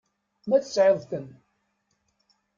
[0.47, 1.27] Ma tesɛiḍ-ten.